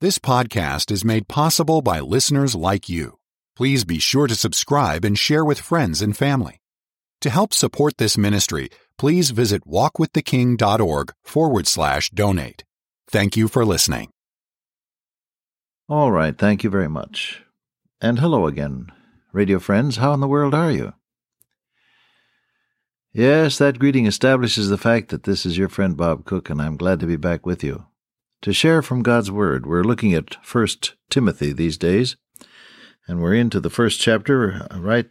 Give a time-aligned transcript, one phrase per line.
[0.00, 3.18] This podcast is made possible by listeners like you.
[3.56, 6.60] Please be sure to subscribe and share with friends and family.
[7.22, 12.62] To help support this ministry, please visit walkwiththeking.org forward slash donate.
[13.10, 14.10] Thank you for listening.
[15.88, 17.42] All right, thank you very much.
[18.00, 18.92] And hello again,
[19.32, 19.96] radio friends.
[19.96, 20.92] How in the world are you?
[23.12, 26.76] Yes, that greeting establishes the fact that this is your friend Bob Cook, and I'm
[26.76, 27.86] glad to be back with you.
[28.42, 32.16] To share from God's Word, we're looking at First Timothy these days,
[33.08, 35.06] and we're into the first chapter, right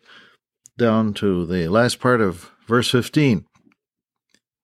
[0.78, 3.46] down to the last part of verse 15.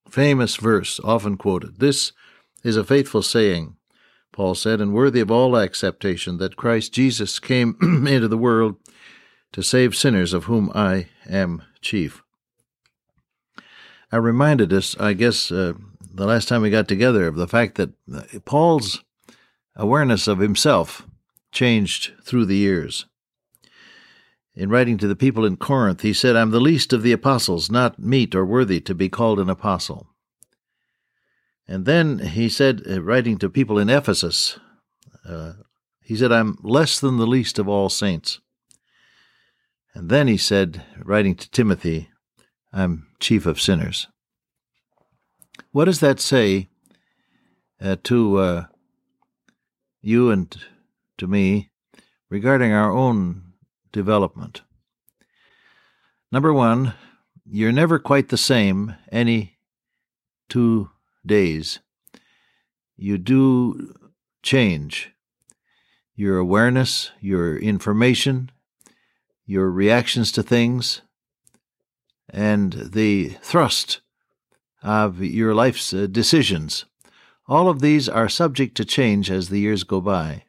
[0.09, 1.79] Famous verse, often quoted.
[1.79, 2.13] This
[2.63, 3.75] is a faithful saying,
[4.31, 7.75] Paul said, and worthy of all acceptation, that Christ Jesus came
[8.07, 8.77] into the world
[9.51, 12.23] to save sinners, of whom I am chief.
[14.09, 15.73] I reminded us, I guess, uh,
[16.13, 19.03] the last time we got together, of the fact that uh, Paul's
[19.75, 21.07] awareness of himself
[21.51, 23.05] changed through the years.
[24.55, 27.71] In writing to the people in Corinth, he said, I'm the least of the apostles,
[27.71, 30.07] not meet or worthy to be called an apostle.
[31.67, 34.59] And then he said, uh, writing to people in Ephesus,
[35.27, 35.53] uh,
[36.01, 38.39] he said, I'm less than the least of all saints.
[39.95, 42.09] And then he said, writing to Timothy,
[42.71, 44.07] I'm chief of sinners.
[45.73, 46.69] What does that say
[47.81, 48.65] uh, to uh,
[50.03, 50.55] you and
[51.17, 51.71] to me
[52.29, 53.53] regarding our own
[53.91, 54.61] development?
[56.31, 56.93] Number one,
[57.43, 59.57] you're never quite the same any
[60.47, 60.91] two
[61.25, 61.79] days.
[62.95, 63.95] You do
[64.43, 65.11] change.
[66.15, 68.51] Your awareness, your information,
[69.47, 71.01] your reactions to things,
[72.29, 74.01] and the thrust
[74.83, 76.85] of your life's uh, decisions.
[77.47, 80.43] All of these are subject to change as the years go by.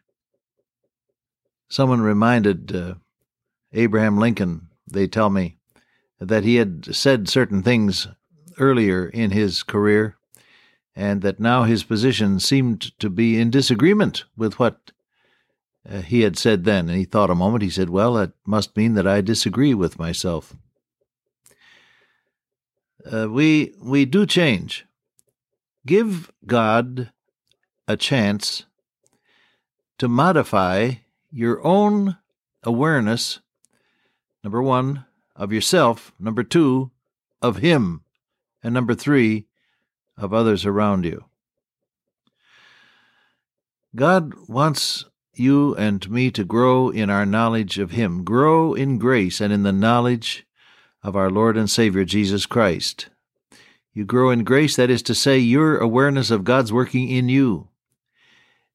[1.69, 2.95] Someone reminded uh,
[3.73, 5.57] Abraham Lincoln, they tell me,
[6.21, 8.08] that he had said certain things
[8.58, 10.17] earlier in his career,
[10.95, 14.92] and that now his position seemed to be in disagreement with what
[15.89, 16.89] uh, he had said then.
[16.89, 19.98] And he thought a moment, he said, Well, that must mean that I disagree with
[19.98, 20.55] myself
[23.11, 24.87] uh, we we do change.
[25.87, 27.11] Give God
[27.87, 28.65] a chance
[29.98, 30.92] to modify
[31.31, 32.17] your own
[32.63, 33.41] awareness.
[34.43, 35.05] Number one
[35.37, 36.13] of yourself.
[36.19, 36.91] Number two
[37.43, 38.03] of Him,
[38.63, 39.47] and number three
[40.17, 41.25] of others around you.
[43.95, 45.05] God wants
[45.35, 49.63] you and me to grow in our knowledge of Him, grow in grace and in
[49.63, 50.47] the knowledge
[51.05, 53.11] of our Lord and Savior Jesus Christ.
[53.92, 57.69] You grow in grace, that is to say, your awareness of God's working in you.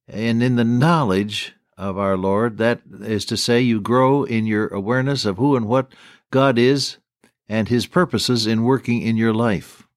[0.07, 4.67] And in the knowledge of our Lord, that is to say, you grow in your
[4.67, 5.93] awareness of who and what
[6.31, 6.97] God is
[7.49, 9.87] and His purposes in working in your life.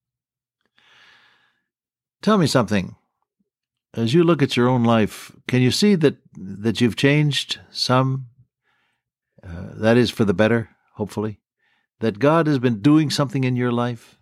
[2.22, 2.96] Tell me something.
[3.94, 8.28] As you look at your own life, can you see that, that you've changed some?
[9.46, 11.41] Uh, that is for the better, hopefully
[12.02, 14.18] that God has been doing something in your life?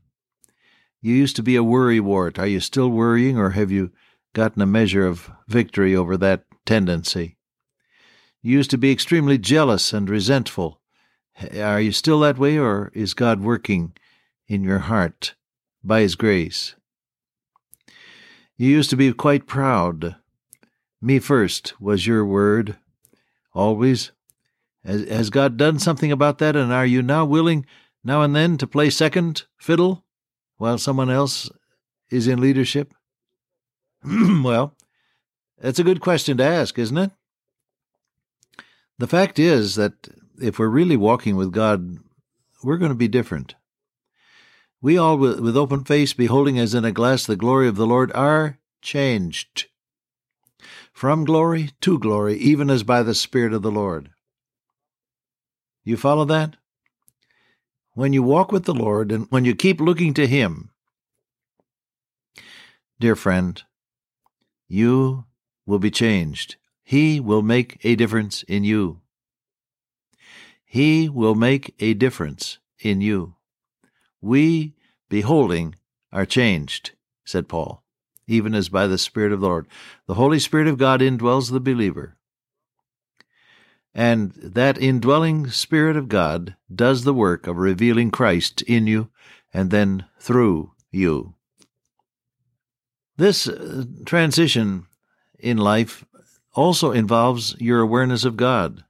[1.01, 2.39] You used to be a worrywart.
[2.39, 3.91] Are you still worrying, or have you
[4.35, 7.39] gotten a measure of victory over that tendency?
[8.43, 10.83] You used to be extremely jealous and resentful.
[11.57, 13.95] Are you still that way, or is God working
[14.47, 15.35] in your heart
[15.83, 16.75] by His grace?
[18.59, 20.17] You used to be quite proud.
[21.01, 22.77] Me first was your word,
[23.55, 24.13] always.
[24.85, 27.67] Has, has God done something about that, and are you now willing,
[28.03, 30.05] now and then, to play second fiddle
[30.57, 31.51] while someone else
[32.11, 32.95] is in leadership?
[34.05, 34.75] well,
[35.59, 37.11] that's a good question to ask, isn't it?
[38.99, 40.09] The fact is that
[40.41, 41.99] if we're really walking with God,
[42.63, 43.55] we're going to be different.
[44.83, 48.11] We all, with open face, beholding as in a glass the glory of the Lord,
[48.13, 49.67] are changed
[50.93, 54.11] from glory to glory, even as by the Spirit of the Lord.
[55.85, 56.57] You follow that?
[57.93, 60.71] When you walk with the Lord and when you keep looking to Him,
[62.99, 63.63] dear friend,
[64.69, 65.25] you
[65.67, 66.57] will be changed.
[66.83, 69.01] He will make a difference in you.
[70.65, 73.35] He will make a difference in you.
[74.21, 74.75] We,
[75.09, 75.75] beholding,
[76.13, 76.93] are changed,
[77.25, 77.83] said Paul,
[78.27, 79.67] even as by the Spirit of the Lord.
[80.07, 82.17] The Holy Spirit of God indwells the believer.
[83.95, 89.11] And that indwelling Spirit of God does the work of revealing Christ in you
[89.53, 91.35] and then through you.
[93.17, 94.87] This uh, transition
[95.39, 96.05] in life
[96.55, 98.85] also involves your awareness of God.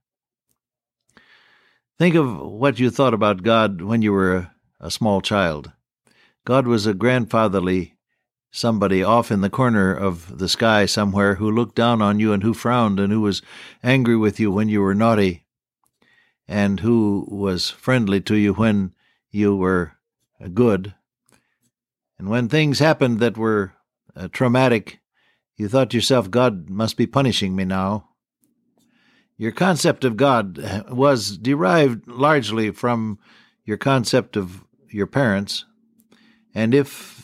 [1.99, 5.73] Think of what you thought about God when you were a, a small child.
[6.44, 7.96] God was a grandfatherly
[8.50, 12.43] somebody off in the corner of the sky somewhere who looked down on you and
[12.43, 13.43] who frowned and who was
[13.82, 15.44] angry with you when you were naughty
[16.49, 18.93] and who was friendly to you when
[19.31, 19.93] you were
[20.52, 20.94] good.
[22.19, 23.73] And when things happened that were
[24.17, 25.00] uh, traumatic,
[25.56, 28.08] you thought to yourself, God must be punishing me now.
[29.37, 33.19] Your concept of God uh, was derived largely from
[33.64, 35.64] your concept of your parents.
[36.55, 37.19] And if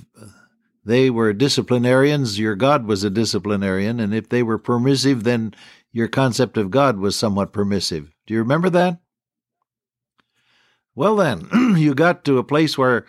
[0.87, 3.99] they were disciplinarians, your God was a disciplinarian.
[3.99, 5.53] And if they were permissive, then
[5.91, 8.15] your concept of God was somewhat permissive.
[8.25, 9.01] Do you remember that?
[10.95, 13.05] Well, then, you got to a place where,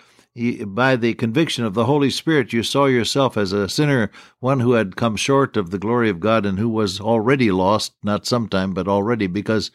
[0.66, 4.10] by the conviction of the Holy Spirit, you saw yourself as a sinner,
[4.40, 7.94] one who had come short of the glory of God and who was already lost,
[8.02, 9.70] not sometime, but already, because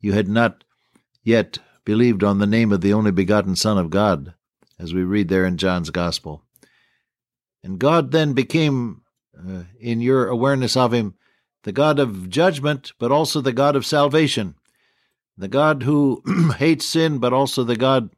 [0.00, 0.62] you had not
[1.24, 4.34] yet believed on the name of the only begotten Son of God,
[4.78, 6.44] as we read there in John's Gospel.
[7.62, 9.02] And God then became,
[9.36, 11.14] uh, in your awareness of Him,
[11.64, 14.54] the God of judgment, but also the God of salvation.
[15.36, 16.22] The God who
[16.58, 18.10] hates sin, but also the God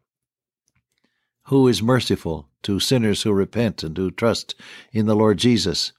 [1.44, 4.54] who is merciful to sinners who repent and who trust
[4.92, 5.92] in the Lord Jesus.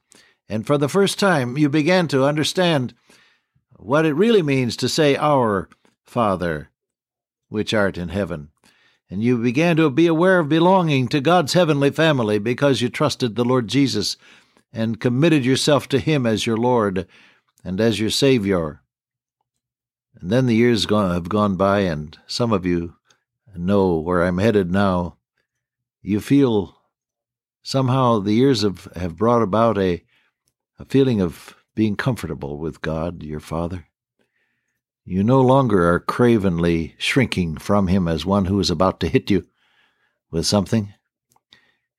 [0.48, 2.94] And for the first time, you began to understand
[3.78, 5.68] what it really means to say, Our
[6.04, 6.70] Father,
[7.50, 8.51] which art in heaven
[9.12, 13.36] and you began to be aware of belonging to God's heavenly family because you trusted
[13.36, 14.16] the Lord Jesus
[14.72, 17.06] and committed yourself to Him as your Lord
[17.62, 18.82] and as your Savior.
[20.20, 22.96] And then the years have gone by, and some of you
[23.54, 25.18] know where I'm headed now.
[26.02, 26.78] You feel
[27.64, 30.04] somehow the years have, have brought about a,
[30.80, 33.88] a feeling of being comfortable with God, your Father.
[35.06, 39.32] You no longer are cravenly shrinking from him as one who is about to hit
[39.32, 39.48] you
[40.30, 40.94] with something.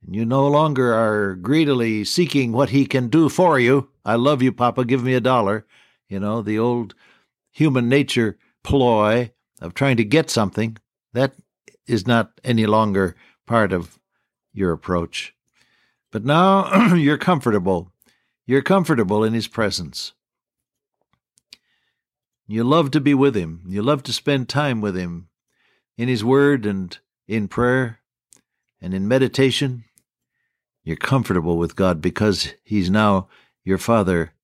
[0.05, 3.89] And you no longer are greedily seeking what he can do for you.
[4.05, 5.67] I love you, Papa, give me a dollar.
[6.09, 6.95] You know, the old
[7.51, 10.77] human nature ploy of trying to get something.
[11.13, 11.35] That
[11.87, 13.17] is not any longer
[13.47, 13.99] part of
[14.53, 15.35] your approach.
[16.11, 17.93] But now you're comfortable.
[18.47, 20.13] You're comfortable in his presence.
[22.53, 23.63] You love to be with Him.
[23.67, 25.29] You love to spend time with Him
[25.97, 28.01] in His Word and in prayer
[28.79, 29.85] and in meditation.
[30.85, 33.29] You're comfortable with God because He's now
[33.65, 34.35] your Father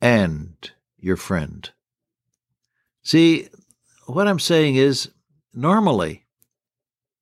[0.00, 0.54] and
[0.96, 1.68] your friend.
[3.02, 3.48] See,
[4.06, 5.10] what I'm saying is
[5.52, 6.26] normally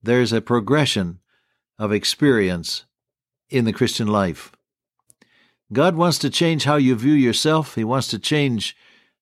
[0.03, 1.21] there's a progression
[1.79, 2.85] of experience
[3.49, 4.53] in the Christian life.
[5.73, 7.77] God wants to change how you view yourself.
[7.77, 8.77] He wants to change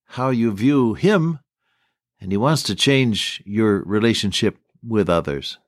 [0.09, 1.39] how you view Him,
[2.21, 5.59] and He wants to change your relationship with others.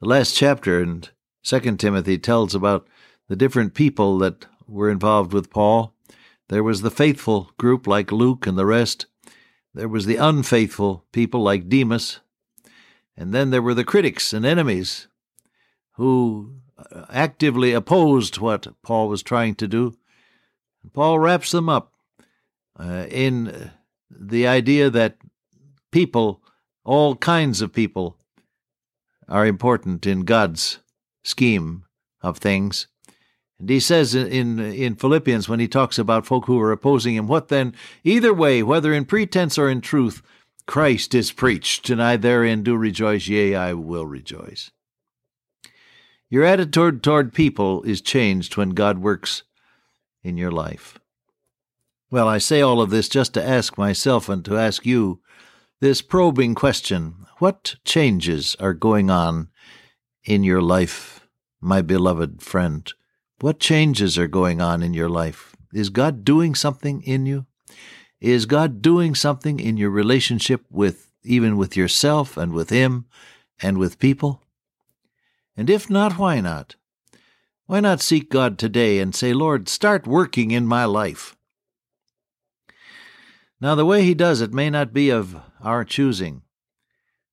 [0.00, 1.04] The last chapter in
[1.42, 2.86] 2 Timothy tells about
[3.28, 5.94] the different people that were involved with Paul.
[6.48, 9.06] There was the faithful group like Luke and the rest.
[9.74, 12.20] There was the unfaithful people like Demas.
[13.16, 15.08] And then there were the critics and enemies
[15.92, 19.96] who uh, actively opposed what Paul was trying to do.
[20.82, 21.92] And Paul wraps them up
[22.80, 23.70] uh, in
[24.10, 25.18] the idea that
[25.90, 26.42] people,
[26.84, 28.16] all kinds of people,
[29.28, 30.78] are important in God's
[31.22, 31.84] scheme
[32.22, 32.86] of things.
[33.58, 37.28] And he says in in Philippians when he talks about folk who are opposing him,
[37.28, 37.74] what then?
[38.02, 40.22] Either way, whether in pretense or in truth,
[40.66, 44.70] Christ is preached, and I therein do rejoice, yea, I will rejoice.
[46.30, 49.42] Your attitude toward people is changed when God works
[50.22, 50.99] in your life.
[52.12, 55.20] Well, I say all of this just to ask myself and to ask you
[55.80, 59.48] this probing question What changes are going on
[60.24, 61.28] in your life,
[61.60, 62.92] my beloved friend?
[63.40, 65.54] What changes are going on in your life?
[65.72, 67.46] Is God doing something in you?
[68.20, 73.06] Is God doing something in your relationship with even with yourself and with Him
[73.62, 74.42] and with people?
[75.56, 76.74] And if not, why not?
[77.66, 81.36] Why not seek God today and say, Lord, start working in my life?
[83.60, 86.42] Now the way he does it may not be of our choosing.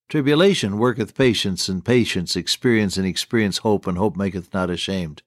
[0.10, 5.22] Tribulation worketh patience, and patience experience, and experience hope, and hope maketh not ashamed.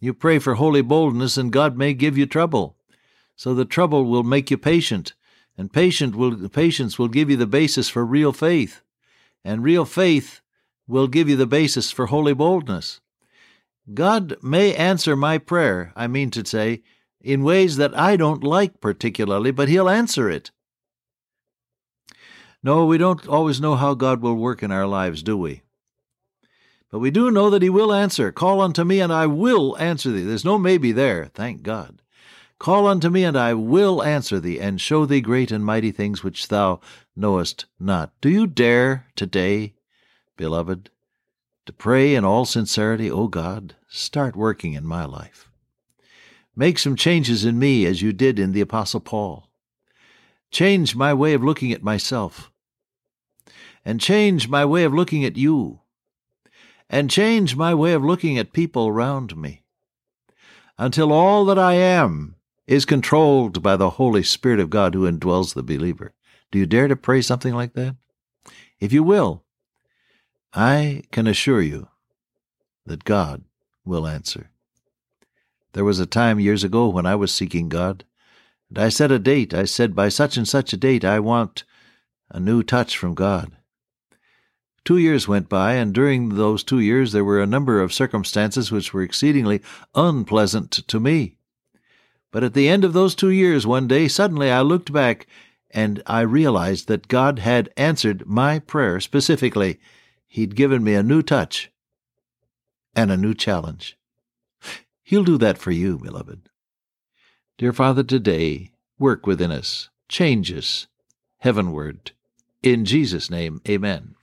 [0.00, 2.76] You pray for holy boldness, and God may give you trouble.
[3.34, 5.14] So the trouble will make you patient,
[5.56, 8.82] and patient will, patience will give you the basis for real faith,
[9.44, 10.40] and real faith
[10.86, 13.00] will give you the basis for holy boldness.
[13.92, 16.82] God may answer my prayer, I mean to say,
[17.28, 20.50] in ways that I don't like particularly, but He'll answer it.
[22.62, 25.60] No, we don't always know how God will work in our lives, do we?
[26.90, 28.32] But we do know that He will answer.
[28.32, 30.22] Call unto me, and I will answer thee.
[30.22, 32.00] There's no maybe there, thank God.
[32.58, 36.24] Call unto me, and I will answer thee, and show thee great and mighty things
[36.24, 36.80] which thou
[37.14, 38.10] knowest not.
[38.22, 39.74] Do you dare today,
[40.38, 40.88] beloved,
[41.66, 45.47] to pray in all sincerity, O God, start working in my life?
[46.58, 49.48] Make some changes in me as you did in the Apostle Paul.
[50.50, 52.50] Change my way of looking at myself.
[53.84, 55.82] And change my way of looking at you.
[56.90, 59.62] And change my way of looking at people around me.
[60.76, 62.34] Until all that I am
[62.66, 66.12] is controlled by the Holy Spirit of God who indwells the believer.
[66.50, 67.94] Do you dare to pray something like that?
[68.80, 69.44] If you will,
[70.52, 71.86] I can assure you
[72.84, 73.44] that God
[73.84, 74.50] will answer.
[75.78, 78.04] There was a time years ago when I was seeking God,
[78.68, 79.54] and I set a date.
[79.54, 81.62] I said, by such and such a date, I want
[82.30, 83.52] a new touch from God.
[84.84, 88.72] Two years went by, and during those two years there were a number of circumstances
[88.72, 89.62] which were exceedingly
[89.94, 91.36] unpleasant to me.
[92.32, 95.28] But at the end of those two years, one day, suddenly I looked back
[95.70, 99.78] and I realized that God had answered my prayer specifically.
[100.26, 101.70] He'd given me a new touch
[102.96, 103.97] and a new challenge.
[105.08, 106.50] He'll do that for you, beloved.
[107.56, 110.86] Dear Father, today, work within us, change us
[111.38, 112.12] heavenward.
[112.62, 114.16] In Jesus' name, amen.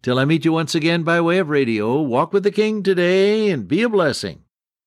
[0.00, 3.50] Till I meet you once again by way of radio, walk with the King today
[3.50, 4.44] and be a blessing.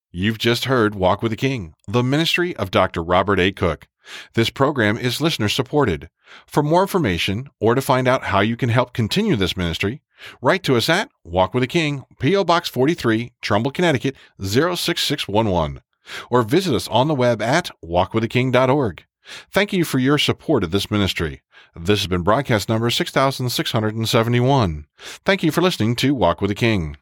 [0.09, 3.03] You've just heard Walk with the King, the ministry of Dr.
[3.03, 3.51] Robert A.
[3.51, 3.89] Cook.
[4.35, 6.09] This program is listener supported.
[6.47, 10.01] For more information or to find out how you can help continue this ministry,
[10.41, 12.43] write to us at Walk with the King, P.O.
[12.43, 15.81] Box 43, Trumbull, Connecticut 06611,
[16.29, 19.05] or visit us on the web at walkwiththeking.org.
[19.51, 21.41] Thank you for your support of this ministry.
[21.75, 24.87] This has been broadcast number 6671.
[25.25, 26.97] Thank you for listening to Walk with a King.